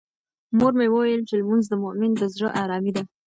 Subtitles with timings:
[0.57, 3.03] مور مې وویل چې لمونځ د مومن د زړه ارامي ده.